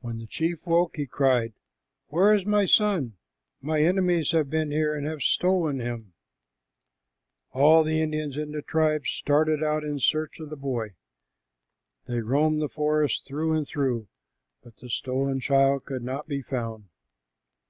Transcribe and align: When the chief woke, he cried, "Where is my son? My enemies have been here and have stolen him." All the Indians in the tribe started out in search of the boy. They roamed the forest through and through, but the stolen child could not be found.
When 0.00 0.16
the 0.16 0.26
chief 0.26 0.64
woke, 0.66 0.96
he 0.96 1.04
cried, 1.06 1.52
"Where 2.08 2.32
is 2.32 2.46
my 2.46 2.64
son? 2.64 3.18
My 3.60 3.82
enemies 3.82 4.30
have 4.30 4.48
been 4.48 4.70
here 4.70 4.94
and 4.94 5.06
have 5.06 5.20
stolen 5.22 5.78
him." 5.78 6.14
All 7.52 7.84
the 7.84 8.00
Indians 8.00 8.38
in 8.38 8.52
the 8.52 8.62
tribe 8.62 9.04
started 9.04 9.62
out 9.62 9.84
in 9.84 9.98
search 9.98 10.40
of 10.40 10.48
the 10.48 10.56
boy. 10.56 10.94
They 12.06 12.22
roamed 12.22 12.62
the 12.62 12.68
forest 12.70 13.26
through 13.26 13.52
and 13.54 13.68
through, 13.68 14.08
but 14.62 14.78
the 14.78 14.88
stolen 14.88 15.38
child 15.38 15.84
could 15.84 16.02
not 16.02 16.26
be 16.26 16.40
found. 16.40 16.88